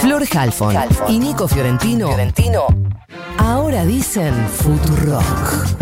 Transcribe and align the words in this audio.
Flor 0.00 0.24
Halfon 0.32 0.74
y 1.08 1.18
Nico 1.18 1.46
Fiorentino, 1.46 2.08
Fiorentino 2.08 2.66
ahora 3.38 3.84
dicen 3.84 4.34
Futurock. 4.48 5.80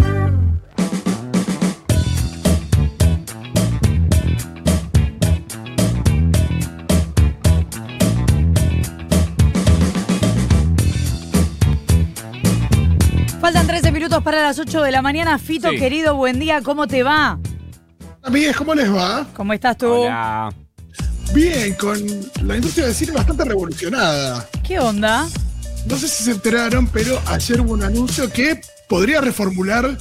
Faltan 13.40 13.66
13 13.66 13.92
minutos 13.92 14.22
para 14.22 14.42
las 14.42 14.58
8 14.58 14.82
de 14.82 14.90
la 14.90 15.00
mañana. 15.03 15.38
Fito, 15.38 15.71
Sí. 15.71 15.78
querido, 15.78 16.16
buen 16.16 16.38
día. 16.38 16.60
¿Cómo 16.62 16.87
te 16.87 17.02
va? 17.02 17.38
Amigues, 18.23 18.56
¿cómo 18.56 18.74
les 18.74 18.92
va? 18.92 19.27
¿Cómo 19.34 19.52
estás 19.52 19.77
tú? 19.77 19.87
Hola. 19.88 20.50
Bien, 21.34 21.74
con 21.74 21.98
la 22.47 22.56
industria 22.56 22.87
del 22.87 22.95
cine 22.95 23.12
bastante 23.12 23.45
revolucionada. 23.45 24.48
¿Qué 24.66 24.78
onda? 24.78 25.28
No 25.87 25.96
sé 25.96 26.09
si 26.09 26.24
se 26.24 26.30
enteraron, 26.32 26.87
pero 26.88 27.20
ayer 27.27 27.60
hubo 27.60 27.73
un 27.73 27.82
anuncio 27.82 28.30
que 28.32 28.60
podría 28.88 29.20
reformular 29.20 29.96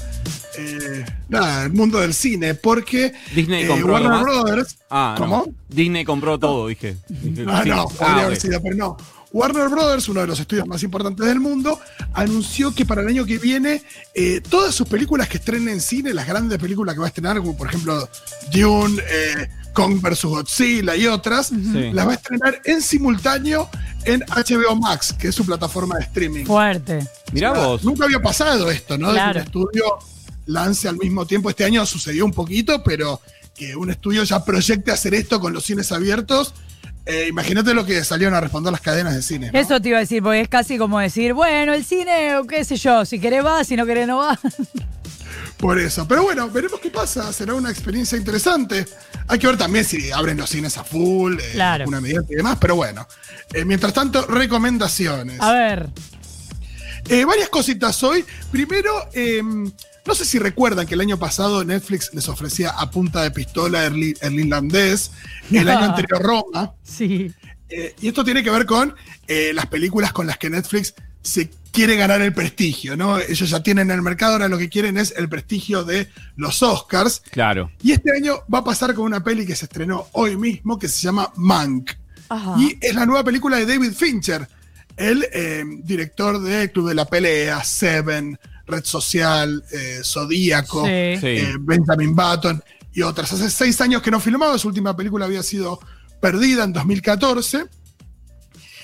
eh, 0.58 1.06
nada, 1.30 1.66
el 1.66 1.74
mundo 1.74 2.00
del 2.00 2.14
cine, 2.14 2.56
porque 2.56 3.14
Disney 3.36 3.64
eh, 3.64 3.68
compró 3.68 3.94
Warner. 3.94 4.22
Brothers. 4.22 4.78
Ah, 4.90 5.16
no. 5.20 5.24
¿Cómo? 5.26 5.54
Disney 5.70 6.04
compró 6.06 6.40
todo, 6.40 6.68
dije. 6.68 6.98
Dije, 7.10 7.46
Ah, 7.48 7.62
sí. 7.64 7.70
no, 7.70 7.82
Ah, 7.82 7.88
podría 8.06 8.26
haber 8.26 8.40
sido, 8.40 8.62
pero 8.62 8.76
no. 8.76 8.98
Warner 9.34 9.68
Brothers, 9.70 10.08
uno 10.10 10.22
de 10.22 10.28
los 10.28 10.40
estudios 10.40 10.66
más 10.66 10.82
importantes 10.84 11.26
del 11.28 11.40
mundo, 11.42 11.80
anunció 12.14 12.74
que 12.74 12.86
para 12.86 13.02
el 13.02 13.10
año 13.10 13.26
que 13.26 13.38
viene 13.38 13.84
eh, 14.16 14.42
todas 14.50 14.74
sus 14.74 14.88
películas 14.88 15.28
que 15.28 15.38
estrenen 15.38 15.68
en 15.70 15.82
cine, 15.82 16.14
las 16.14 16.26
grandes 16.26 16.58
películas 16.58 16.96
que 16.96 17.00
va 17.02 17.06
a 17.08 17.10
estrenar, 17.10 17.38
como 17.38 17.56
por 17.56 17.68
ejemplo 17.68 18.10
Dune, 18.52 19.02
eh, 19.08 19.50
Kong 19.78 20.02
vs. 20.02 20.24
Godzilla 20.26 20.96
y 20.96 21.06
otras, 21.08 21.48
Sí. 21.48 21.92
las 21.94 22.08
va 22.08 22.12
a 22.12 22.16
estrenar 22.16 22.60
en 22.66 22.82
simultáneo 22.82 23.70
en 24.06 24.22
HBO 24.22 24.76
Max, 24.76 25.14
que 25.14 25.28
es 25.28 25.36
su 25.36 25.46
plataforma 25.46 25.98
de 25.98 26.04
streaming. 26.06 26.46
Fuerte. 26.46 27.06
Mirá 27.32 27.52
O 27.52 27.56
sea, 27.56 27.66
vos. 27.68 27.84
Nunca 27.84 28.06
había 28.06 28.20
pasado 28.22 28.72
esto, 28.72 28.98
¿no? 28.98 29.10
De 29.10 29.14
que 29.14 29.20
Claro. 29.24 29.40
un 29.40 29.46
estudio 29.46 29.84
lance 30.48 30.88
al 30.88 30.98
mismo 30.98 31.26
tiempo. 31.28 31.50
Este 31.50 31.64
año 31.66 31.86
sucedió 31.86 32.26
un 32.26 32.32
poquito, 32.34 32.82
pero 32.84 33.22
que 33.54 33.76
un 33.76 33.90
estudio 33.92 34.24
ya 34.24 34.44
proyecte 34.44 34.92
hacer 34.92 35.14
esto 35.14 35.40
con 35.40 35.54
los 35.54 35.64
cines 35.66 35.92
abiertos. 35.92 36.54
eh, 37.10 37.28
imagínate 37.30 37.74
lo 37.74 37.86
que 37.86 38.04
salieron 38.04 38.36
a 38.36 38.42
responder 38.42 38.70
las 38.70 38.82
cadenas 38.82 39.16
de 39.16 39.22
cine. 39.22 39.50
¿no? 39.54 39.58
Eso 39.58 39.80
te 39.82 39.88
iba 39.88 39.98
a 39.98 40.02
decir, 40.02 40.22
porque 40.22 40.42
es 40.42 40.50
casi 40.50 40.78
como 40.78 41.00
decir, 41.00 41.34
bueno, 41.34 41.74
el 41.74 41.86
cine, 41.86 42.36
o 42.36 42.46
qué 42.46 42.66
sé 42.66 42.76
yo, 42.76 43.06
si 43.06 43.18
querés 43.20 43.46
va, 43.46 43.64
si 43.64 43.78
no 43.78 43.86
querés 43.86 44.08
no 44.08 44.18
va. 44.18 44.38
Por 45.58 45.80
eso. 45.80 46.08
Pero 46.08 46.24
bueno, 46.24 46.50
veremos 46.50 46.80
qué 46.80 46.90
pasa. 46.92 47.32
Será 47.34 47.54
una 47.56 47.72
experiencia 47.72 48.18
interesante. 48.18 48.86
Hay 49.28 49.40
que 49.40 49.48
ver 49.48 49.58
también 49.58 49.84
si 49.86 50.12
abren 50.12 50.38
los 50.38 50.50
cines 50.50 50.78
a 50.78 50.84
full, 50.84 51.40
eh, 51.40 51.50
Claro. 51.54 51.86
una 51.88 52.00
medida 52.00 52.22
y 52.30 52.36
demás. 52.36 52.58
Pero 52.62 52.76
bueno. 52.76 53.08
Eh, 53.54 53.66
mientras 53.66 53.94
tanto, 53.94 54.26
recomendaciones. 54.28 55.42
A 55.42 55.52
ver. 55.54 55.90
Eh, 57.10 57.26
varias 57.26 57.50
cositas 57.50 58.04
hoy. 58.04 58.24
Primero, 58.52 58.92
eh, 59.14 59.42
no 59.44 60.16
sé 60.16 60.26
si 60.26 60.38
recuerdan 60.40 60.86
que 60.86 60.94
el 60.94 61.02
año 61.02 61.18
pasado 61.18 61.64
Netflix 61.64 62.14
les 62.14 62.28
ofrecía 62.30 62.70
a 62.72 62.92
punta 62.92 63.24
de 63.24 63.32
pistola 63.32 63.86
el, 63.86 64.16
el 64.22 64.40
irlandés, 64.40 65.12
el 65.52 65.68
año 65.70 65.86
anterior 65.96 66.22
Roma. 66.22 66.74
Sí. 66.84 67.34
Eh, 67.70 67.96
y 68.02 68.08
esto 68.10 68.24
tiene 68.24 68.44
que 68.44 68.50
ver 68.50 68.66
con 68.66 68.96
las 69.28 69.66
películas 69.66 70.14
con 70.14 70.26
las 70.28 70.38
que 70.38 70.50
Netflix 70.50 70.94
se 71.22 71.50
quiere 71.78 71.96
ganar 71.96 72.24
el 72.24 72.34
prestigio, 72.34 72.98
¿no? 72.98 73.20
Ellos 73.20 73.52
ya 73.52 73.62
tienen 73.62 73.92
en 73.92 73.98
el 73.98 74.02
mercado, 74.02 74.34
ahora 74.34 74.48
lo 74.48 74.58
que 74.58 74.68
quieren 74.68 74.98
es 74.98 75.14
el 75.16 75.30
prestigio 75.30 75.84
de 75.84 76.10
los 76.36 76.64
Oscars. 76.64 77.22
Claro. 77.30 77.70
Y 77.84 77.92
este 77.92 78.12
año 78.18 78.42
va 78.52 78.60
a 78.60 78.64
pasar 78.64 78.96
con 78.96 79.06
una 79.06 79.24
peli 79.24 79.46
que 79.46 79.56
se 79.56 79.66
estrenó 79.66 80.08
hoy 80.14 80.36
mismo 80.38 80.80
que 80.80 80.88
se 80.88 81.04
llama 81.04 81.32
Mank. 81.36 81.92
Ajá. 82.30 82.56
Y 82.58 82.80
es 82.82 82.96
la 82.96 83.06
nueva 83.06 83.24
película 83.24 83.58
de 83.58 83.68
David 83.68 83.92
Fincher, 83.92 84.48
el 84.96 85.28
eh, 85.32 85.64
director 85.84 86.42
de 86.42 86.72
Club 86.72 86.90
de 86.90 86.96
la 86.96 87.06
Pelea, 87.06 87.64
Seven, 87.64 88.40
Red 88.66 88.84
Social, 88.84 89.64
eh, 89.72 90.00
Zodíaco. 90.04 90.84
Sí. 90.84 90.90
eh, 90.90 91.56
Benjamin 91.60 92.16
Button 92.16 92.64
y 92.92 93.04
otras. 93.04 93.32
Hace 93.34 93.52
seis 93.52 93.80
años 93.82 94.02
que 94.02 94.10
no 94.10 94.20
filmaba, 94.20 94.58
su 94.58 94.68
última 94.68 94.98
película 94.98 95.26
había 95.26 95.44
sido 95.44 95.80
perdida 96.20 96.64
en 96.64 96.74
2014. 96.74 97.66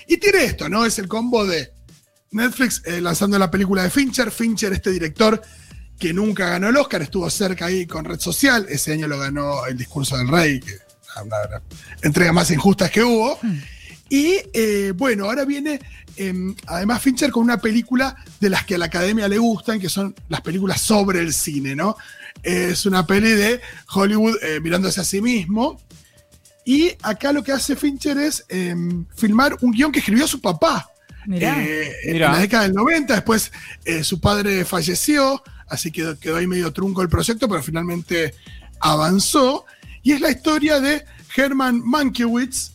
Y 0.07 0.17
tiene 0.17 0.43
esto, 0.43 0.69
¿no? 0.69 0.85
Es 0.85 0.99
el 0.99 1.07
combo 1.07 1.43
de 1.47 1.73
Netflix 2.33 2.81
eh, 2.85 3.01
lanzando 3.01 3.37
la 3.39 3.49
película 3.49 3.83
de 3.83 3.89
Fincher. 3.89 4.31
Fincher, 4.31 4.73
este 4.73 4.91
director 4.91 5.41
que 5.99 6.13
nunca 6.13 6.49
ganó 6.49 6.69
el 6.69 6.77
Oscar, 6.77 7.01
estuvo 7.01 7.29
cerca 7.29 7.67
ahí 7.67 7.85
con 7.85 8.05
Red 8.05 8.19
Social. 8.19 8.65
Ese 8.69 8.93
año 8.93 9.07
lo 9.07 9.19
ganó 9.19 9.65
El 9.65 9.77
Discurso 9.77 10.17
del 10.17 10.27
Rey, 10.27 10.59
que 10.59 10.77
una 11.21 11.39
de 11.39 11.49
las 11.49 11.61
entregas 12.01 12.33
más 12.33 12.51
injustas 12.51 12.91
que 12.91 13.03
hubo. 13.03 13.39
Y 14.09 14.37
eh, 14.53 14.93
bueno, 14.95 15.25
ahora 15.25 15.45
viene 15.45 15.79
em, 16.17 16.55
además 16.67 17.01
Fincher 17.01 17.31
con 17.31 17.43
una 17.43 17.57
película 17.57 18.15
de 18.39 18.49
las 18.49 18.65
que 18.65 18.75
a 18.75 18.77
la 18.77 18.85
academia 18.85 19.27
le 19.27 19.37
gustan, 19.37 19.79
que 19.79 19.89
son 19.89 20.15
las 20.29 20.41
películas 20.41 20.81
sobre 20.81 21.19
el 21.19 21.33
cine, 21.33 21.75
¿no? 21.75 21.95
Es 22.41 22.85
una 22.85 23.05
peli 23.07 23.31
de 23.31 23.61
Hollywood 23.93 24.35
eh, 24.43 24.59
mirándose 24.59 25.01
a 25.01 25.03
sí 25.03 25.21
mismo. 25.21 25.79
Y 26.65 26.91
acá 27.01 27.33
lo 27.33 27.43
que 27.43 27.51
hace 27.51 27.75
Fincher 27.75 28.17
es 28.17 28.45
em, 28.49 29.05
filmar 29.15 29.57
un 29.61 29.71
guion 29.71 29.91
que 29.91 29.99
escribió 29.99 30.27
su 30.27 30.39
papá. 30.39 30.89
Mirá. 31.25 31.63
Eh, 31.63 31.91
Mirá. 32.07 32.27
En 32.27 32.31
la 32.33 32.39
década 32.39 32.63
del 32.63 32.73
90, 32.73 33.13
después 33.15 33.51
eh, 33.85 34.03
su 34.03 34.19
padre 34.19 34.65
falleció, 34.65 35.41
así 35.67 35.91
que 35.91 36.15
quedó 36.19 36.37
ahí 36.37 36.47
medio 36.47 36.71
trunco 36.73 37.01
el 37.01 37.09
proyecto, 37.09 37.47
pero 37.47 37.61
finalmente 37.63 38.33
avanzó. 38.79 39.65
Y 40.01 40.11
es 40.11 40.21
la 40.21 40.31
historia 40.31 40.79
de 40.79 41.05
Herman 41.35 41.81
Mankiewicz, 41.83 42.71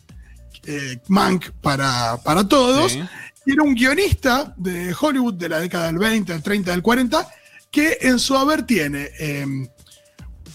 eh, 0.65 0.99
Mank 1.07 1.51
para, 1.61 2.17
para 2.23 2.47
todos, 2.47 2.91
Sí. 2.93 3.01
y 3.45 3.53
era 3.53 3.63
un 3.63 3.75
guionista 3.75 4.53
de 4.57 4.93
Hollywood 4.99 5.35
de 5.35 5.49
la 5.49 5.59
década 5.59 5.87
del 5.87 5.97
20, 5.97 6.33
del 6.33 6.43
30, 6.43 6.71
del 6.71 6.81
40, 6.81 7.27
que 7.71 7.97
en 8.01 8.19
su 8.19 8.35
haber 8.35 8.63
tiene 8.63 9.09
eh, 9.19 9.45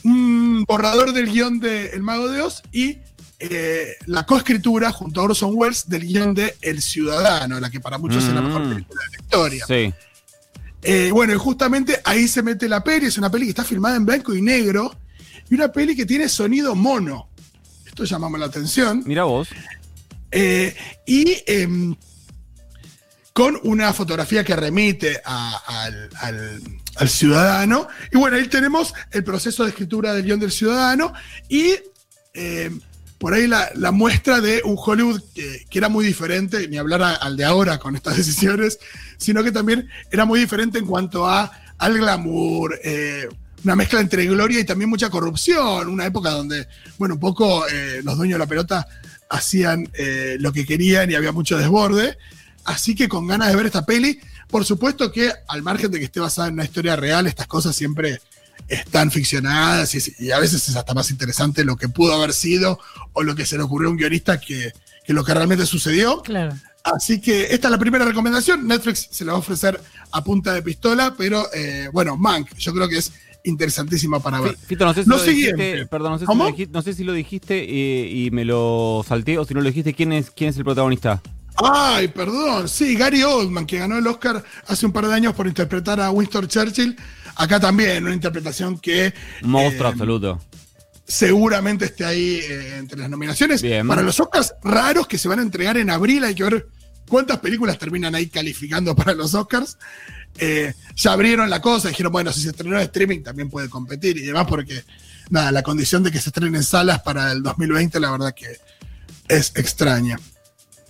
un 0.03 0.65
borrador 0.66 1.12
del 1.12 1.31
guion 1.31 1.61
de 1.61 1.87
El 1.91 2.03
Mago 2.03 2.28
de 2.28 2.43
Oz 2.43 2.62
y 2.72 2.99
eh, 3.38 3.96
la 4.06 4.24
coescritura 4.24 4.90
junto 4.92 5.20
a 5.20 5.24
Orson 5.24 5.50
Welles 5.54 5.88
del 5.88 6.06
guion 6.06 6.34
de 6.34 6.56
El 6.60 6.80
Ciudadano, 6.82 7.58
la 7.60 7.70
que 7.70 7.80
para 7.80 7.98
muchos 7.98 8.24
es 8.24 8.32
la 8.32 8.40
mejor 8.42 8.64
Mm. 8.64 8.70
película 8.70 9.00
de 9.02 9.16
la 9.18 9.22
historia. 9.24 9.64
Sí. 9.66 9.94
Eh, 10.82 11.10
bueno, 11.12 11.32
y 11.34 11.36
justamente 11.38 12.00
ahí 12.04 12.28
se 12.28 12.42
mete 12.42 12.68
la 12.68 12.84
peli, 12.84 13.06
es 13.06 13.18
una 13.18 13.30
peli 13.30 13.46
que 13.46 13.50
está 13.50 13.64
filmada 13.64 13.96
en 13.96 14.04
blanco 14.06 14.34
y 14.34 14.42
negro 14.42 14.94
y 15.50 15.54
una 15.54 15.72
peli 15.72 15.96
que 15.96 16.06
tiene 16.06 16.28
sonido 16.28 16.74
mono. 16.74 17.28
Esto 17.86 18.04
llamamos 18.04 18.38
la 18.40 18.46
atención. 18.46 19.02
Mirá 19.06 19.24
vos. 19.24 19.48
Eh, 20.30 20.74
y 21.06 21.42
em, 21.46 21.94
con 23.32 23.58
una 23.64 23.92
fotografía 23.92 24.44
que 24.44 24.54
remite 24.54 25.20
a- 25.24 25.56
al, 25.84 26.08
al- 26.20 26.60
al 26.96 27.08
ciudadano. 27.08 27.88
Y 28.12 28.16
bueno, 28.18 28.36
ahí 28.36 28.46
tenemos 28.48 28.94
el 29.10 29.24
proceso 29.24 29.64
de 29.64 29.70
escritura 29.70 30.12
del 30.14 30.24
guion 30.24 30.38
del 30.40 30.52
ciudadano 30.52 31.12
y 31.48 31.74
em, 32.34 32.80
por 33.24 33.32
ahí 33.32 33.46
la, 33.46 33.90
muestra 33.90 34.42
de 34.42 34.60
un 34.66 34.76
Hollywood 34.76 35.22
que, 35.34 35.64
era 35.72 35.88
muy 35.88 36.04
diferente, 36.04 36.68
ni 36.68 36.76
hablar 36.76 37.00
al 37.02 37.38
de 37.38 37.46
ahora 37.46 37.78
con 37.78 37.96
estas 37.96 38.16
decisiones, 38.18 38.78
sino 39.16 39.42
que 39.42 39.50
también 39.50 39.88
era 40.12 40.26
muy 40.26 40.40
diferente 40.40 40.78
en 40.78 40.84
cuanto 40.84 41.26
a, 41.26 41.50
al 41.78 41.96
glamour. 41.96 42.78
eh, 42.84 43.26
una 43.64 43.76
mezcla 43.76 44.00
entre 44.00 44.26
gloria 44.26 44.60
y 44.60 44.64
también 44.64 44.90
mucha 44.90 45.08
corrupción, 45.08 45.88
una 45.88 46.04
época 46.04 46.32
donde, 46.32 46.68
bueno, 46.98 47.14
un 47.14 47.20
poco 47.20 47.66
eh, 47.66 48.02
los 48.04 48.18
dueños 48.18 48.34
de 48.34 48.40
la 48.40 48.46
pelota 48.46 48.86
hacían 49.30 49.88
eh, 49.94 50.36
lo 50.38 50.52
que 50.52 50.66
querían 50.66 51.10
y 51.10 51.14
había 51.14 51.32
mucho 51.32 51.56
desborde. 51.56 52.18
Así 52.66 52.94
que 52.94 53.08
con 53.08 53.26
ganas 53.26 53.48
de 53.48 53.56
ver 53.56 53.64
esta 53.64 53.86
peli, 53.86 54.20
por 54.48 54.66
supuesto 54.66 55.10
que 55.10 55.32
al 55.48 55.62
margen 55.62 55.90
de 55.90 55.98
que 55.98 56.04
esté 56.04 56.20
basada 56.20 56.48
en 56.48 56.54
una 56.54 56.64
historia 56.64 56.94
real, 56.94 57.26
estas 57.26 57.46
cosas 57.46 57.74
siempre 57.74 58.20
están 58.69 59.10
ficcionadas 59.10 59.94
y, 59.94 60.15
y 60.19 60.31
a 60.31 60.38
veces 60.38 60.69
es 60.69 60.76
hasta 60.76 60.94
más 60.94 61.10
interesante 61.10 61.65
lo 61.65 61.76
que 61.76 61.88
pudo 61.88 62.15
haber 62.15 62.32
sido 62.32 62.78
o 63.12 63.22
lo 63.22 63.34
que 63.34 63.44
se 63.47 63.56
le 63.56 63.62
ocurrió 63.62 63.88
a 63.88 63.92
un 63.92 63.97
guionista 63.98 64.41
que, 64.41 64.72
que 65.04 65.12
lo 65.12 65.25
que 65.25 65.34
realmente 65.34 65.66
sucedió. 65.66 66.22
Claro. 66.22 66.54
Así 66.84 67.20
que 67.20 67.44
esta 67.55 67.69
es 67.69 67.73
la 67.73 67.78
primera 67.78 68.05
recomendación. 68.05 68.67
Netflix 68.67 69.08
se 69.11 69.25
la 69.25 69.32
va 69.32 69.38
a 69.38 69.40
ofrecer 69.40 69.81
a 70.12 70.23
punta 70.23 70.52
de 70.52 70.62
pistola, 70.62 71.14
pero 71.17 71.46
eh, 71.55 71.88
bueno, 71.93 72.17
Mank, 72.17 72.55
yo 72.56 72.75
creo 72.75 72.88
que 72.88 72.99
es 72.99 73.12
interesantísima 73.44 74.20
para 74.20 74.40
ver. 74.40 74.56
Fi- 74.56 74.67
Fito, 74.69 74.84
no 74.84 74.93
sé 74.94 75.02
si 75.05 75.08
Lo 75.08 75.17
lo, 75.17 75.23
dijiste. 75.23 75.87
Perdón, 75.87 76.12
no 76.12 76.19
sé, 76.19 76.26
si 76.26 76.34
lo, 76.34 76.46
dijiste, 76.46 76.73
no 76.73 76.82
sé 76.82 76.93
si 76.94 77.05
lo 77.05 77.12
dijiste 77.12 77.58
eh, 77.58 78.08
y 78.11 78.31
me 78.31 78.44
lo 78.44 79.05
salté 79.06 79.38
o 79.38 79.44
si 79.44 79.55
no 79.55 79.61
lo 79.61 79.69
dijiste. 79.69 79.94
¿Quién 79.94 80.12
es, 80.12 80.31
quién 80.31 80.50
es 80.50 80.56
el 80.56 80.64
protagonista? 80.64 81.23
Ay, 81.56 82.08
perdón. 82.08 82.69
Sí, 82.69 82.96
Gary 82.96 83.23
Oldman, 83.23 83.64
que 83.67 83.78
ganó 83.78 83.96
el 83.96 84.06
Oscar 84.06 84.43
hace 84.67 84.87
un 84.87 84.93
par 84.93 85.06
de 85.06 85.14
años 85.14 85.34
por 85.34 85.46
interpretar 85.46 86.00
a 86.00 86.11
Winston 86.11 86.49
Churchill. 86.49 86.96
Acá 87.36 87.60
también, 87.60 88.04
una 88.04 88.14
interpretación 88.14 88.78
que 88.78 89.12
monstruo 89.42 89.88
eh, 89.88 89.92
absoluto. 89.92 90.40
seguramente 91.06 91.86
esté 91.86 92.04
ahí 92.04 92.40
eh, 92.42 92.76
entre 92.78 92.98
las 92.98 93.10
nominaciones. 93.10 93.62
Bien. 93.62 93.86
Para 93.86 94.02
los 94.02 94.19
Oscars 94.20 94.54
raros 94.62 95.06
que 95.06 95.19
se 95.19 95.28
van 95.28 95.40
a 95.40 95.42
entregar 95.42 95.76
en 95.76 95.90
abril, 95.90 96.25
hay 96.25 96.34
que 96.34 96.44
ver 96.44 96.69
cuántas 97.08 97.38
películas 97.38 97.78
terminan 97.78 98.14
ahí 98.14 98.28
calificando 98.28 98.94
para 98.94 99.14
los 99.14 99.34
Oscars. 99.34 99.78
Eh, 100.38 100.75
ya 100.96 101.12
abrieron 101.12 101.48
la 101.48 101.60
cosa, 101.60 101.88
dijeron, 101.88 102.12
bueno, 102.12 102.32
si 102.32 102.40
se 102.40 102.50
estrenó 102.50 102.76
en 102.76 102.82
streaming 102.82 103.22
también 103.22 103.48
puede 103.48 103.69
competir 103.69 104.16
y 104.16 104.22
demás, 104.22 104.46
porque 104.48 104.82
nada, 105.30 105.52
la 105.52 105.62
condición 105.62 106.02
de 106.02 106.10
que 106.10 106.20
se 106.20 106.30
estrenen 106.30 106.56
en 106.56 106.64
salas 106.64 107.02
para 107.02 107.30
el 107.32 107.42
2020, 107.42 108.00
la 108.00 108.10
verdad 108.10 108.34
que 108.34 108.58
es 109.28 109.52
extraña. 109.54 110.19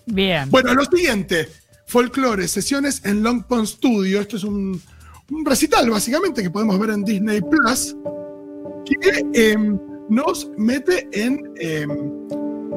Bien. 0.07 0.51
Bueno, 0.51 0.75
lo 0.75 0.85
siguiente, 0.85 1.49
folclore, 1.87 2.49
sesiones 2.49 3.03
en 3.05 3.23
Long 3.23 3.45
Pond 3.45 3.67
Studio. 3.67 4.21
Esto 4.21 4.37
es 4.37 4.45
un, 4.45 4.81
un 5.31 5.45
recital, 5.45 5.89
básicamente, 5.91 6.43
que 6.43 6.51
podemos 6.51 6.79
ver 6.79 6.91
en 6.91 7.05
Disney 7.05 7.41
Plus, 7.41 7.97
que 8.85 9.25
em, 9.33 9.79
nos 10.09 10.51
mete 10.57 11.09
en 11.13 11.41
em, 11.57 11.91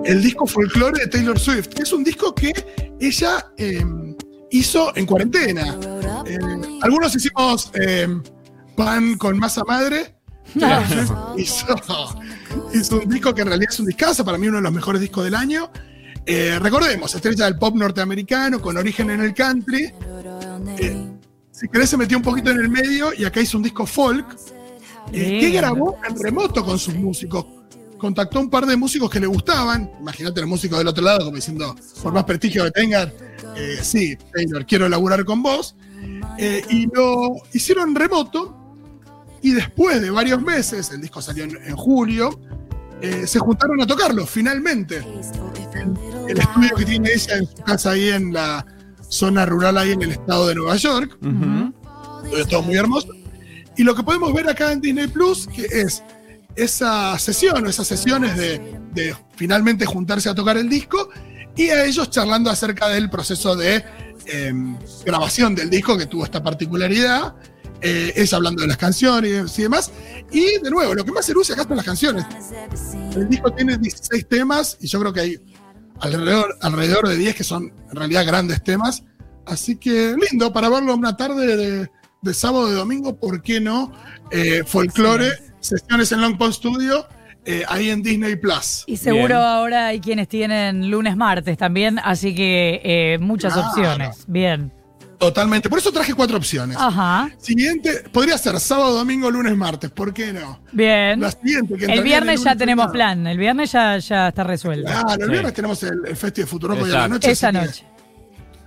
el 0.05 0.21
disco 0.21 0.47
folclore 0.47 1.01
de 1.01 1.07
Taylor 1.07 1.37
Swift, 1.37 1.67
que 1.67 1.83
es 1.83 1.91
un 1.91 2.03
disco 2.03 2.33
que 2.33 2.53
ella 2.99 3.51
em, 3.57 4.15
hizo 4.51 4.95
en 4.95 5.05
cuarentena. 5.05 5.77
Eh, 6.25 6.37
algunos 6.81 7.15
hicimos 7.15 7.71
pan 8.75 9.17
con 9.17 9.37
masa 9.37 9.63
madre. 9.65 10.15
Hizo, 11.37 11.81
hizo 12.73 12.99
un 12.99 13.09
disco 13.09 13.33
que 13.33 13.41
en 13.41 13.47
realidad 13.47 13.71
es 13.71 13.79
un 13.79 13.87
discazo, 13.87 14.23
para 14.23 14.37
mí 14.37 14.47
uno 14.47 14.57
de 14.57 14.63
los 14.63 14.71
mejores 14.71 15.01
discos 15.01 15.25
del 15.25 15.35
año. 15.35 15.69
Eh, 16.25 16.59
recordemos, 16.61 17.15
estrella 17.15 17.45
del 17.45 17.57
pop 17.57 17.73
norteamericano 17.75 18.61
con 18.61 18.75
origen 18.75 19.09
en 19.09 19.21
el 19.21 19.33
country. 19.33 19.93
Eh, 20.77 21.06
si 21.57 21.67
querés, 21.67 21.89
se 21.89 21.97
metió 21.97 22.17
un 22.17 22.23
poquito 22.23 22.51
en 22.51 22.59
el 22.59 22.69
medio 22.69 23.11
y 23.17 23.25
acá 23.25 23.41
hizo 23.41 23.57
un 23.57 23.63
disco 23.63 23.87
folk 23.87 24.37
eh, 25.11 25.39
que 25.39 25.49
grabó 25.49 25.97
en 26.07 26.19
remoto 26.19 26.63
con 26.63 26.77
sus 26.77 26.93
músicos. 26.93 27.45
Contactó 27.97 28.37
a 28.37 28.41
un 28.41 28.49
par 28.51 28.67
de 28.67 28.77
músicos 28.77 29.09
que 29.09 29.19
le 29.19 29.25
gustaban. 29.25 29.89
Imagínate 29.99 30.41
los 30.41 30.49
músicos 30.49 30.77
del 30.77 30.87
otro 30.87 31.03
lado, 31.03 31.25
como 31.25 31.35
diciendo, 31.35 31.75
por 32.03 32.13
más 32.13 32.25
prestigio 32.25 32.63
que 32.65 32.71
tengan, 32.71 33.11
eh, 33.55 33.79
sí, 33.81 34.15
Taylor, 34.31 34.67
quiero 34.67 34.87
laburar 34.87 35.25
con 35.25 35.41
vos. 35.41 35.75
Eh, 36.37 36.63
y 36.69 36.85
lo 36.93 37.37
hicieron 37.53 37.89
en 37.89 37.95
remoto. 37.95 38.55
Y 39.41 39.51
después 39.51 39.99
de 39.99 40.11
varios 40.11 40.39
meses, 40.41 40.91
el 40.91 41.01
disco 41.01 41.23
salió 41.23 41.43
en, 41.45 41.57
en 41.57 41.75
julio, 41.75 42.39
eh, 43.01 43.25
se 43.25 43.39
juntaron 43.39 43.81
a 43.81 43.87
tocarlo, 43.87 44.27
finalmente. 44.27 45.03
El 46.27 46.37
estudio 46.37 46.75
que 46.75 46.85
tiene 46.85 47.13
ella 47.13 47.37
en 47.37 47.47
su 47.47 47.63
casa 47.63 47.91
ahí 47.91 48.09
en 48.09 48.33
la 48.33 48.63
zona 49.09 49.45
rural, 49.45 49.77
ahí 49.77 49.91
en 49.91 50.01
el 50.01 50.11
estado 50.11 50.47
de 50.47 50.55
Nueva 50.55 50.75
York. 50.75 51.17
Todo 51.21 52.45
todo 52.47 52.61
muy 52.61 52.75
hermoso. 52.75 53.09
Y 53.75 53.83
lo 53.83 53.95
que 53.95 54.03
podemos 54.03 54.33
ver 54.33 54.49
acá 54.49 54.71
en 54.71 54.81
Disney 54.81 55.07
Plus, 55.07 55.47
que 55.47 55.65
es 55.65 56.03
esa 56.55 57.17
sesión 57.19 57.65
o 57.65 57.69
esas 57.69 57.87
sesiones 57.87 58.35
de, 58.35 58.79
de 58.93 59.15
finalmente 59.35 59.85
juntarse 59.85 60.29
a 60.29 60.35
tocar 60.35 60.57
el 60.57 60.67
disco 60.67 61.09
y 61.55 61.69
a 61.69 61.85
ellos 61.85 62.09
charlando 62.09 62.49
acerca 62.49 62.87
del 62.87 63.09
proceso 63.09 63.55
de 63.55 63.83
eh, 64.27 64.53
grabación 65.05 65.55
del 65.55 65.69
disco 65.69 65.97
que 65.97 66.05
tuvo 66.05 66.23
esta 66.23 66.41
particularidad. 66.43 67.35
Eh, 67.81 68.13
ella 68.15 68.37
hablando 68.37 68.63
de 68.63 68.67
las 68.67 68.77
canciones 68.77 69.57
y 69.57 69.61
demás. 69.63 69.91
Y 70.31 70.59
de 70.59 70.69
nuevo, 70.69 70.95
lo 70.95 71.05
que 71.05 71.11
más 71.11 71.25
se 71.25 71.33
luce 71.33 71.53
acá 71.53 71.63
son 71.63 71.77
las 71.77 71.85
canciones. 71.85 72.25
El 73.15 73.29
disco 73.29 73.51
tiene 73.51 73.77
16 73.77 74.27
temas 74.27 74.77
y 74.79 74.87
yo 74.87 74.99
creo 74.99 75.13
que 75.13 75.19
hay 75.19 75.39
alrededor, 75.99 76.57
alrededor 76.61 77.07
de 77.07 77.15
10 77.17 77.35
que 77.35 77.43
son 77.43 77.71
en 77.89 77.95
realidad 77.95 78.25
grandes 78.25 78.63
temas. 78.63 79.03
Así 79.45 79.77
que 79.77 80.15
lindo 80.29 80.51
para 80.51 80.69
verlo 80.69 80.93
una 80.95 81.15
tarde 81.15 81.55
de, 81.55 81.89
de 82.21 82.33
sábado 82.33 82.67
de 82.67 82.75
domingo, 82.75 83.15
¿por 83.17 83.41
qué 83.41 83.59
no? 83.61 83.91
Eh, 84.31 84.63
folclore, 84.65 85.31
sesiones 85.61 86.11
en 86.11 86.21
Long 86.21 86.37
Pond 86.37 86.53
Studio, 86.53 87.07
eh, 87.45 87.63
ahí 87.69 87.89
en 87.89 88.03
Disney 88.03 88.35
Plus. 88.35 88.83
Y 88.87 88.97
seguro 88.97 89.27
Bien. 89.35 89.41
ahora 89.41 89.87
hay 89.87 90.01
quienes 90.01 90.27
tienen 90.27 90.89
lunes, 90.91 91.15
martes 91.15 91.57
también, 91.57 91.97
así 92.03 92.35
que 92.35 92.81
eh, 92.83 93.17
muchas 93.19 93.53
Claro. 93.53 93.69
opciones. 93.69 94.25
Bien. 94.27 94.73
Totalmente. 95.17 95.67
Por 95.69 95.79
eso 95.79 95.91
traje 95.91 96.13
cuatro 96.13 96.37
opciones. 96.37 96.77
Ajá. 96.79 97.29
Siguiente, 97.39 98.03
podría 98.11 98.37
ser 98.37 98.59
sábado, 98.59 98.93
domingo, 98.97 99.31
lunes, 99.31 99.55
martes, 99.57 99.89
¿por 99.89 100.13
qué 100.13 100.31
no? 100.31 100.59
Bien. 100.71 101.19
La 101.19 101.31
siguiente, 101.31 101.75
que 101.75 101.85
El 101.85 102.03
viernes 102.03 102.43
ya 102.43 102.55
tenemos 102.55 102.91
plan. 102.91 103.25
El 103.25 103.37
viernes 103.39 103.71
ya, 103.71 103.97
ya 103.97 104.27
está 104.27 104.43
resuelto. 104.43 104.85
Claro, 104.91 105.09
el 105.13 105.25
Sí. 105.25 105.31
viernes 105.31 105.53
tenemos 105.53 105.81
el, 105.83 105.93
el 106.07 106.15
Festival 106.15 106.45
de 106.45 106.51
Futuropo 106.51 106.85
de 106.85 106.91
la 106.93 107.07
noche. 107.07 107.31
Esa 107.31 107.51
que- 107.51 107.57
noche. 107.59 107.83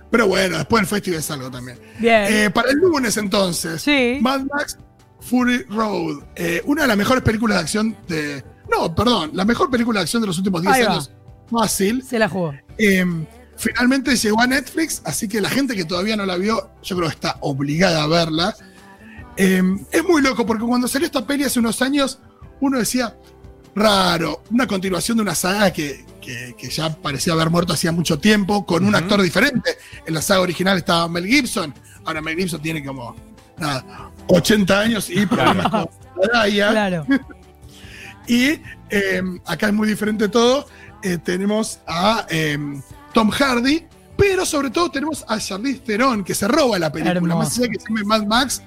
Pero 0.09 0.27
bueno, 0.27 0.57
después 0.57 0.81
el 0.81 0.87
festival 0.87 1.19
es 1.19 1.31
algo 1.31 1.49
también. 1.49 1.79
Bien. 1.99 2.25
Eh, 2.27 2.49
para 2.49 2.69
el 2.71 2.75
lunes 2.79 3.15
entonces, 3.15 3.81
Sí. 3.81 4.17
Mad 4.19 4.41
Max 4.53 4.77
Fury 5.21 5.63
Road, 5.69 6.23
eh, 6.35 6.61
una 6.65 6.81
de 6.81 6.87
las 6.89 6.97
mejores 6.97 7.23
películas 7.23 7.55
de 7.57 7.61
acción 7.61 7.95
de... 8.09 8.43
No, 8.69 8.93
perdón, 8.93 9.31
la 9.33 9.45
mejor 9.45 9.69
película 9.71 9.99
de 9.99 10.03
acción 10.03 10.21
de 10.21 10.27
los 10.27 10.37
últimos 10.37 10.61
10 10.63 10.73
Ahí 10.75 10.83
va. 10.83 10.91
años. 10.91 11.11
Fácil. 11.49 12.03
Se 12.03 12.19
la 12.19 12.27
jugó. 12.27 12.53
Eh, 12.77 13.05
finalmente 13.61 14.15
llegó 14.15 14.41
a 14.41 14.47
Netflix, 14.47 15.01
así 15.05 15.27
que 15.27 15.39
la 15.41 15.49
gente 15.49 15.75
que 15.75 15.85
todavía 15.85 16.15
no 16.15 16.25
la 16.25 16.35
vio, 16.37 16.71
yo 16.83 16.95
creo 16.95 17.07
que 17.09 17.15
está 17.15 17.37
obligada 17.41 18.03
a 18.03 18.07
verla. 18.07 18.55
Eh, 19.37 19.61
es 19.91 20.03
muy 20.03 20.21
loco, 20.21 20.45
porque 20.45 20.65
cuando 20.65 20.87
salió 20.87 21.05
esta 21.05 21.25
peli 21.25 21.43
hace 21.45 21.59
unos 21.59 21.81
años, 21.81 22.19
uno 22.59 22.77
decía, 22.79 23.15
raro, 23.75 24.43
una 24.51 24.67
continuación 24.67 25.17
de 25.17 25.23
una 25.23 25.35
saga 25.35 25.71
que, 25.71 26.05
que- 26.21 26.55
que 26.57 26.69
ya 26.69 26.93
parecía 26.95 27.33
haber 27.33 27.49
muerto 27.49 27.73
hacía 27.73 27.91
mucho 27.91 28.19
tiempo, 28.19 28.65
con 28.65 28.83
un 28.85 28.93
actor 28.95 29.21
diferente. 29.21 29.77
En 30.05 30.13
la 30.13 30.21
saga 30.21 30.41
original 30.41 30.77
estaba 30.77 31.07
Mel 31.07 31.25
Gibson, 31.25 31.73
ahora 32.05 32.21
Mel 32.21 32.37
Gibson 32.37 32.61
tiene 32.61 32.83
como, 32.85 33.15
nada, 33.57 34.11
80 34.27 34.79
años 34.79 35.09
y 35.09 35.25
problemas 35.25 35.69
con. 35.69 35.89
Claro. 36.71 37.05
Y 38.27 38.59
eh, 38.89 39.21
acá 39.45 39.67
es 39.67 39.73
muy 39.73 39.87
diferente 39.87 40.27
todo. 40.29 40.67
Eh, 41.03 41.17
tenemos 41.17 41.79
a 41.87 42.27
eh, 42.29 42.57
Tom 43.13 43.29
Hardy, 43.29 43.85
pero 44.17 44.45
sobre 44.45 44.69
todo 44.69 44.89
tenemos 44.89 45.25
a 45.27 45.39
Charlize 45.39 45.79
Theron, 45.79 46.23
que 46.23 46.35
se 46.35 46.47
roba 46.47 46.77
la 46.79 46.91
película. 46.91 47.17
Hermoso. 47.17 47.37
Más 47.37 47.57
allá 47.57 47.67
que 47.69 47.79
se 47.79 47.87
llame 47.87 48.03
Mad 48.03 48.25
Max, 48.25 48.61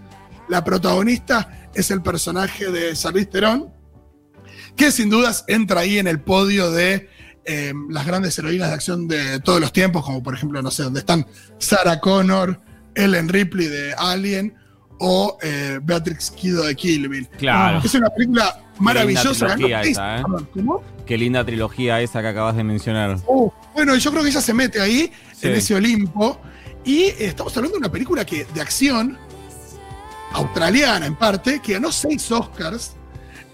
la 0.48 0.64
protagonista 0.64 1.68
es 1.74 1.90
el 1.90 2.02
personaje 2.02 2.70
de 2.70 2.94
Charlize 2.94 3.26
Theron, 3.26 3.72
que 4.76 4.90
sin 4.90 5.10
dudas 5.10 5.44
entra 5.46 5.80
ahí 5.80 5.98
en 5.98 6.08
el 6.08 6.20
podio 6.20 6.70
de 6.70 7.08
eh, 7.44 7.72
las 7.90 8.06
grandes 8.06 8.38
heroínas 8.38 8.68
de 8.68 8.74
acción 8.74 9.06
de 9.06 9.40
todos 9.40 9.60
los 9.60 9.72
tiempos, 9.72 10.04
como 10.04 10.22
por 10.22 10.34
ejemplo, 10.34 10.62
no 10.62 10.70
sé, 10.70 10.82
donde 10.82 11.00
están 11.00 11.26
Sarah 11.58 12.00
Connor, 12.00 12.60
Ellen 12.94 13.28
Ripley 13.28 13.66
de 13.66 13.94
Alien 13.94 14.54
o 14.98 15.36
eh, 15.42 15.78
Beatrix 15.82 16.30
Kido 16.30 16.64
de 16.64 16.74
Kill 16.74 17.08
Bill. 17.08 17.28
Claro. 17.38 17.80
Es 17.84 17.94
una 17.94 18.08
película 18.10 18.60
maravillosa. 18.78 19.54
esa, 19.82 20.18
¿eh? 20.18 20.22
¿Cómo? 20.22 20.82
Qué 21.06 21.18
linda 21.18 21.44
trilogía 21.44 22.00
esa 22.00 22.22
que 22.22 22.28
acabas 22.28 22.56
de 22.56 22.64
mencionar. 22.64 23.18
Oh, 23.26 23.52
bueno, 23.74 23.94
yo 23.96 24.10
creo 24.10 24.22
que 24.22 24.30
ella 24.30 24.40
se 24.40 24.54
mete 24.54 24.80
ahí, 24.80 25.12
Sí. 25.34 25.48
en 25.48 25.54
ese 25.54 25.74
Olimpo. 25.74 26.40
Y 26.84 27.04
estamos 27.18 27.54
hablando 27.56 27.74
de 27.76 27.78
una 27.80 27.90
película 27.92 28.24
que, 28.24 28.44
de 28.44 28.60
acción, 28.60 29.18
australiana 30.32 31.06
en 31.06 31.14
parte, 31.14 31.60
que 31.60 31.74
ganó 31.74 31.92
seis 31.92 32.30
Oscars. 32.30 32.92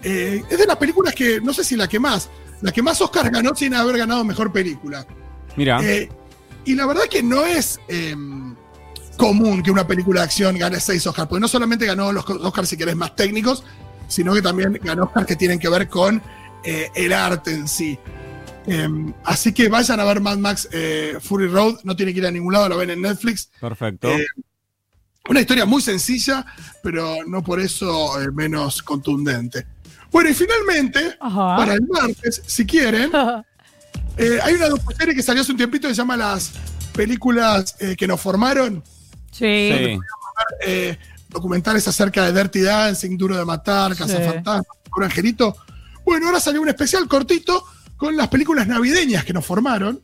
Eh, 0.03 0.43
es 0.49 0.57
de 0.57 0.65
las 0.65 0.77
películas 0.77 1.13
que, 1.13 1.39
no 1.41 1.53
sé 1.53 1.63
si 1.63 1.75
la 1.75 1.87
que 1.87 1.99
más, 1.99 2.29
la 2.61 2.71
que 2.71 2.81
más 2.81 2.99
Oscars 3.01 3.29
ganó 3.31 3.53
sin 3.55 3.73
haber 3.75 3.97
ganado 3.97 4.23
mejor 4.23 4.51
película. 4.51 5.05
Mira, 5.55 5.79
Eh, 5.83 6.09
y 6.65 6.75
la 6.75 6.85
verdad 6.85 7.03
que 7.09 7.21
no 7.21 7.45
es 7.45 7.79
eh, 7.87 8.15
común 9.17 9.61
que 9.61 9.71
una 9.71 9.85
película 9.85 10.21
de 10.21 10.25
acción 10.25 10.57
gane 10.57 10.79
seis 10.79 11.05
Oscars, 11.05 11.27
porque 11.27 11.41
no 11.41 11.47
solamente 11.47 11.85
ganó 11.85 12.11
los 12.11 12.27
Oscars 12.29 12.69
si 12.69 12.77
querés 12.77 12.95
más 12.95 13.15
técnicos, 13.15 13.63
sino 14.07 14.33
que 14.33 14.41
también 14.41 14.79
ganó 14.83 15.03
Oscars 15.03 15.25
que 15.27 15.35
tienen 15.35 15.59
que 15.59 15.69
ver 15.69 15.87
con 15.87 16.21
eh, 16.63 16.89
el 16.95 17.13
arte 17.13 17.51
en 17.51 17.67
sí. 17.67 17.97
Eh, 18.67 18.87
así 19.23 19.53
que 19.53 19.69
vayan 19.69 19.99
a 19.99 20.03
ver 20.03 20.19
Mad 20.21 20.37
Max 20.37 20.69
eh, 20.71 21.17
Fury 21.19 21.47
Road, 21.47 21.79
no 21.83 21.95
tiene 21.95 22.13
que 22.13 22.19
ir 22.19 22.25
a 22.27 22.31
ningún 22.31 22.53
lado, 22.53 22.69
lo 22.69 22.77
ven 22.77 22.91
en 22.91 23.01
Netflix. 23.01 23.49
perfecto. 23.59 24.09
eh, 24.09 24.25
Una 25.29 25.39
historia 25.41 25.65
muy 25.65 25.81
sencilla, 25.81 26.45
pero 26.83 27.17
no 27.25 27.43
por 27.43 27.59
eso 27.59 28.21
eh, 28.21 28.29
menos 28.31 28.83
contundente. 28.83 29.65
Bueno, 30.11 30.29
y 30.29 30.33
finalmente, 30.33 31.17
Ajá. 31.19 31.55
para 31.57 31.73
el 31.73 31.81
martes, 31.87 32.41
si 32.45 32.65
quieren, 32.65 33.11
eh, 34.17 34.39
hay 34.43 34.53
una 34.55 34.67
docuserie 34.69 35.15
que 35.15 35.23
salió 35.23 35.41
hace 35.41 35.51
un 35.51 35.57
tiempito 35.57 35.87
que 35.87 35.93
se 35.95 36.01
llama 36.01 36.17
Las 36.17 36.51
películas 36.93 37.75
eh, 37.79 37.95
que 37.95 38.05
nos 38.07 38.19
formaron. 38.21 38.83
sí. 39.31 39.71
sí. 39.73 39.99
eh, 40.65 40.97
documentales 41.29 41.87
acerca 41.87 42.25
de 42.29 42.33
Dirty 42.37 42.61
Dancing, 42.61 43.17
Duro 43.17 43.37
de 43.37 43.45
Matar, 43.45 43.93
Sí. 43.93 43.99
Cazafantasmas, 43.99 44.65
Un 44.97 45.03
Angelito. 45.05 45.55
Bueno, 46.11 46.25
ahora 46.27 46.41
salió 46.41 46.61
un 46.61 46.67
especial 46.67 47.07
cortito 47.07 47.63
con 47.95 48.17
las 48.17 48.27
películas 48.27 48.67
navideñas 48.67 49.23
que 49.23 49.31
nos 49.31 49.45
formaron. 49.45 50.01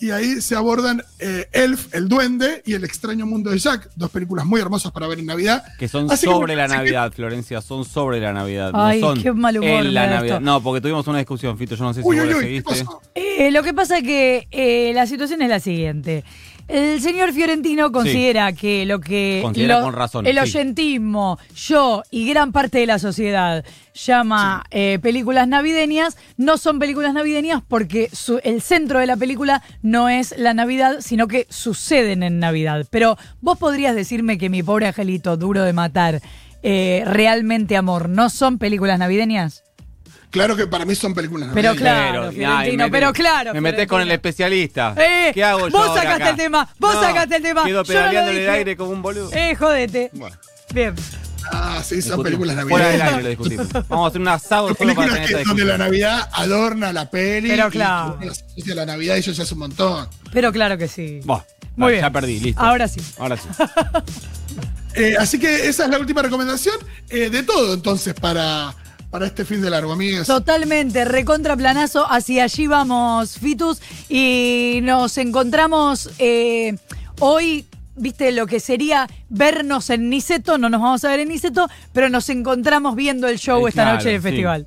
Y 0.00 0.12
ahí 0.12 0.40
se 0.40 0.54
abordan 0.54 1.02
eh, 1.18 1.48
Elf, 1.50 1.92
El 1.92 2.08
Duende 2.08 2.62
y 2.64 2.74
El 2.74 2.84
extraño 2.84 3.26
mundo 3.26 3.50
de 3.50 3.58
Jack, 3.58 3.90
dos 3.96 4.12
películas 4.12 4.46
muy 4.46 4.60
hermosas 4.60 4.92
para 4.92 5.08
ver 5.08 5.18
en 5.18 5.26
Navidad. 5.26 5.64
Que 5.76 5.88
son 5.88 6.08
Así 6.08 6.26
sobre 6.26 6.54
la 6.54 6.68
que- 6.68 6.74
Navidad, 6.76 7.12
Florencia, 7.12 7.60
son 7.60 7.84
sobre 7.84 8.20
la 8.20 8.32
Navidad. 8.32 8.70
Ay, 8.74 9.00
no 9.00 9.08
son 9.08 9.22
qué 9.24 9.32
mal 9.32 9.58
humor 9.58 9.68
en 9.86 9.94
la 9.94 10.06
Navidad. 10.06 10.36
esto. 10.36 10.40
No, 10.40 10.62
porque 10.62 10.80
tuvimos 10.80 11.04
una 11.08 11.18
discusión, 11.18 11.58
Fito, 11.58 11.74
yo 11.74 11.82
no 11.82 11.92
sé 11.94 12.02
si 12.02 12.06
Uy, 12.08 12.14
vos 12.16 12.24
uy, 12.26 12.30
la 12.30 12.36
uy, 12.36 12.42
¿qué 12.42 12.46
seguiste. 12.62 12.84
pasó? 12.84 13.02
Eh, 13.16 13.50
lo 13.50 13.64
que 13.64 13.74
pasa 13.74 13.98
es 13.98 14.04
que 14.04 14.46
eh, 14.52 14.92
la 14.94 15.08
situación 15.08 15.42
es 15.42 15.48
la 15.48 15.58
siguiente. 15.58 16.22
El 16.68 17.00
señor 17.00 17.32
Fiorentino 17.32 17.90
considera 17.90 18.52
que 18.52 18.84
lo 18.84 19.00
que 19.00 19.40
Considera 19.42 19.78
lo- 19.78 19.84
con 19.86 19.94
razón, 19.94 20.26
el 20.26 20.34
sí. 20.34 20.40
oyentismo, 20.40 21.38
yo 21.56 22.02
y 22.10 22.28
gran 22.28 22.52
parte 22.52 22.76
de 22.78 22.86
la 22.86 22.98
sociedad 22.98 23.64
llama 23.94 24.64
eh, 24.70 24.98
películas 25.00 25.48
navideñas, 25.48 26.18
no 26.36 26.58
son 26.58 26.78
películas 26.78 27.14
navideñas 27.14 27.62
porque 27.66 28.10
su- 28.12 28.38
el 28.44 28.60
centro 28.60 28.98
de 29.00 29.06
la 29.06 29.16
película 29.16 29.62
no 29.80 30.10
es 30.10 30.34
la 30.36 30.52
Navidad, 30.52 30.98
sino 31.00 31.26
que 31.26 31.46
suceden 31.48 32.22
en 32.22 32.38
Navidad. 32.38 32.86
Pero 32.90 33.16
vos 33.40 33.56
podrías 33.58 33.94
decirme 33.96 34.36
que 34.36 34.50
mi 34.50 34.62
pobre 34.62 34.86
angelito, 34.88 35.38
duro 35.38 35.62
de 35.62 35.72
matar, 35.72 36.20
eh, 36.62 37.02
realmente 37.06 37.76
amor, 37.78 38.10
¿no 38.10 38.28
son 38.28 38.58
películas 38.58 38.98
navideñas? 38.98 39.64
Claro 40.30 40.56
que 40.56 40.66
para 40.66 40.84
mí 40.84 40.94
son 40.94 41.14
películas 41.14 41.48
Pero 41.54 41.68
navideñas. 41.74 41.92
claro, 41.94 42.28
ay, 42.28 42.34
Fiorentino, 42.36 42.84
me- 42.84 42.90
pero 42.90 43.12
claro, 43.12 43.54
Me 43.54 43.60
metés 43.60 43.86
con 43.86 44.00
el 44.02 44.10
especialista. 44.10 44.94
Eh, 44.96 45.30
¿Qué 45.32 45.42
hago 45.42 45.68
yo? 45.68 45.78
vos 45.78 45.88
ahora 45.88 46.02
sacaste 46.02 46.22
acá? 46.22 46.30
el 46.30 46.36
tema, 46.36 46.68
vos 46.78 46.94
No, 46.94 47.00
sacaste 47.02 47.36
el 47.36 47.42
tema. 47.42 47.64
Quedo 47.64 47.68
Yo 47.68 47.74
no 47.74 47.78
lo 47.82 47.84
pedaleando 47.86 48.30
en 48.32 48.36
el 48.38 48.50
aire 48.50 48.76
como 48.76 48.90
un 48.90 49.00
boludo. 49.02 49.30
Eh, 49.32 49.54
jodete. 49.54 50.10
Bueno. 50.12 50.36
Bien. 50.74 50.94
Ah, 51.50 51.80
sí, 51.82 52.02
son 52.02 52.22
Discutimos. 52.22 52.24
películas 52.24 52.56
Fuera 52.68 52.88
del 52.88 52.98
navideñas. 52.98 53.08
aire 53.08 53.22
lo 53.22 53.28
discutimos. 53.30 53.88
Vamos 53.88 54.04
a 54.04 54.08
hacer 54.08 54.20
un 54.20 54.28
asado 54.28 54.66
para 54.66 54.78
películas 54.78 55.12
tener 55.14 55.28
que, 55.28 55.44
donde 55.44 55.64
la. 55.64 55.78
Navidad 55.78 56.28
adorna 56.32 56.92
la 56.92 57.10
peli. 57.10 57.48
Pero 57.48 57.68
y 57.68 57.70
claro. 57.70 58.18
uno 58.20 58.74
la 58.74 58.86
Navidad 58.86 59.16
y 59.16 59.20
eso 59.20 59.32
ya 59.32 59.44
es 59.44 59.52
un 59.52 59.58
montón. 59.60 60.08
Pero 60.30 60.52
claro 60.52 60.76
que 60.76 60.88
sí. 60.88 61.20
Buah, 61.24 61.40
Muy 61.76 61.92
bien. 61.92 62.02
Ya 62.02 62.10
perdí, 62.10 62.38
listo. 62.40 62.60
Ahora 62.60 62.86
sí. 62.86 63.00
Ahora 63.18 63.36
sí. 63.38 63.48
Eh, 64.94 65.14
así 65.16 65.38
que 65.38 65.68
esa 65.68 65.84
es 65.84 65.90
la 65.90 65.98
última 65.98 66.22
recomendación 66.22 66.74
eh, 67.08 67.30
de 67.30 67.42
todo 67.44 67.74
entonces 67.74 68.14
para, 68.14 68.74
para 69.10 69.26
este 69.26 69.44
fin 69.44 69.60
de 69.62 69.70
largo, 69.70 69.92
amigos. 69.92 70.26
Totalmente, 70.26 71.04
recontraplanazo, 71.04 72.06
hacia 72.10 72.44
allí 72.44 72.66
vamos, 72.66 73.38
Fitus, 73.38 73.80
y 74.08 74.80
nos 74.82 75.16
encontramos 75.18 76.10
eh, 76.18 76.76
hoy, 77.20 77.66
viste, 77.96 78.32
lo 78.32 78.46
que 78.46 78.60
sería 78.60 79.08
vernos 79.28 79.90
en 79.90 80.10
Niceto, 80.10 80.58
no 80.58 80.68
nos 80.68 80.80
vamos 80.80 81.04
a 81.04 81.08
ver 81.08 81.20
en 81.20 81.28
Niceto, 81.28 81.68
pero 81.92 82.08
nos 82.10 82.28
encontramos 82.28 82.94
viendo 82.96 83.28
el 83.28 83.38
show 83.38 83.66
Eh, 83.66 83.70
esta 83.70 83.82
claro, 83.82 83.96
noche 83.98 84.10
del 84.10 84.20
sí. 84.20 84.28
festival. 84.28 84.66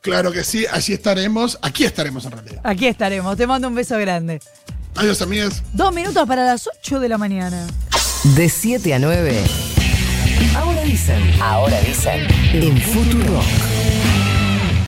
Claro 0.00 0.30
que 0.32 0.44
sí, 0.44 0.64
allí 0.70 0.92
estaremos, 0.92 1.58
aquí 1.62 1.84
estaremos 1.84 2.24
en 2.26 2.30
realidad. 2.32 2.60
Aquí 2.64 2.86
estaremos, 2.86 3.36
te 3.36 3.46
mando 3.46 3.68
un 3.68 3.74
beso 3.74 3.98
grande. 3.98 4.40
Adiós, 4.94 5.20
amigas. 5.20 5.62
Dos 5.72 5.92
minutos 5.92 6.26
para 6.26 6.44
las 6.46 6.66
8 6.80 7.00
de 7.00 7.08
la 7.08 7.18
mañana. 7.18 7.66
De 8.36 8.48
7 8.48 8.94
a 8.94 8.98
9. 8.98 9.42
Dicen. 10.86 11.20
Ahora 11.42 11.80
dicen. 11.80 12.28
En 12.52 12.76
Futuro. 12.76 13.40